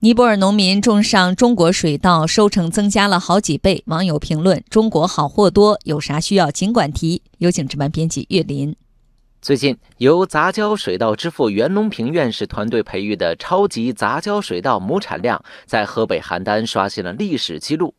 [0.00, 3.82] 尼泊尔农民种上中国水稻，收成增加了好几倍。
[3.86, 8.76] 网友评论：“中国好货多，有啥需要尽管提。”有请值班编辑岳林。
[9.42, 17.92] 最近，由杂交水稻之父袁隆平院士团队培育的超级杂交水稻亩产量在河北邯郸刷新了历史记录。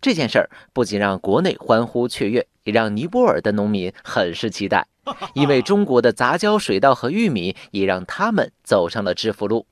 [0.00, 4.84] 这件事儿不仅让国内欢呼雀跃，也让尼泊尔的农民很是期待，
[5.34, 9.64] 因为中国的杂交水稻和玉米也让他们走上了致富路。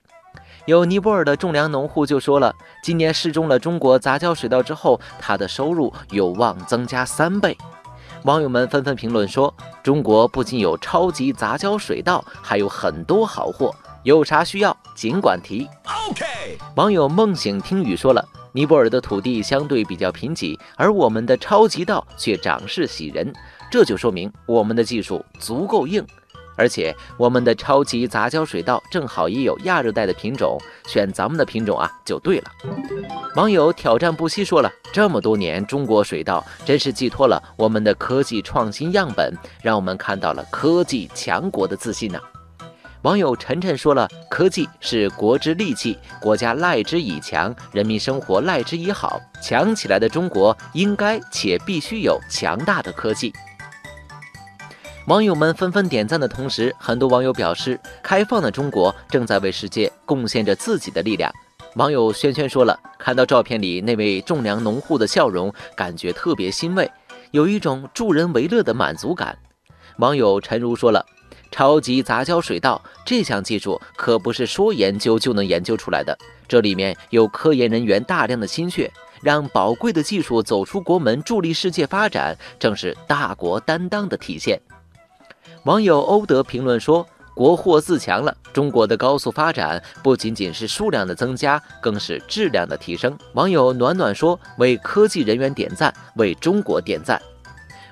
[0.67, 2.55] 有尼泊尔的种粮农户就说了，
[2.85, 7.57] 今年试种了中国杂交水稻之后，他的收入有望增加三倍。
[8.23, 15.69] 网友们纷纷评论说，中国不仅有超级杂交水稻，还有很多好货，有啥需要尽管提。
[16.09, 16.25] OK。
[16.77, 23.33] 网友梦醒听雨说了，尼泊尔的土地相对比较贫瘠，而我们的超级稻却长势喜人，
[23.69, 26.07] 这就说明我们的技术足够硬。
[26.63, 32.45] 而且我们的超级杂交水稻正好也有亚热带的品种，选咱们的品种啊就对了。
[33.35, 42.21] 网友挑战不息说了，这么多年中国水稻真是寄托了我们的科技创新样本，让我们看到了科技强国的自信呢。
[43.03, 53.33] 网友晨晨说了，科技是国之利器，国家赖之以强，人民生活赖之以好，强起来的中国应该且必须有强大的科技。
[55.09, 61.33] 网友们纷纷点赞的同时，很多网友表示，开放的中国正在为世界贡献着自己的力量。
[61.75, 66.89] 网友轩轩说了，看到照片里那位种粮农户的笑容，感觉特别欣慰，
[67.33, 69.37] 有一种助人为乐的满足感。
[69.97, 71.05] 网友陈如说了，
[71.51, 76.17] 超级杂交水稻这项技术可不是说研究就能研究出来的，
[76.47, 78.89] 这里面有科研人员大量的心血，
[79.21, 84.61] 让宝贵的技术走出国门，助力世界发展，正是大国担当的体现。
[85.65, 97.23] 网友欧德评论说：“国货自强了，中国的高速发展不仅仅是数量的增加，更是质量的提升。”网友暖暖说：“为科技人员点赞，为中国点赞。”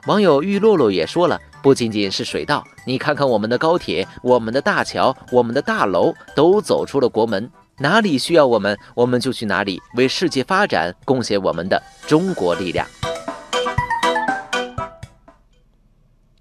[0.07, 7.49] 网友玉洛洛也说了：“不仅仅是水稻，你看看我们的高铁、我们的大桥、我们的大楼都走出了国门，
[7.79, 12.85] 哪里需要我们，我们就去哪里，为世界发展贡献我们的中国力量。”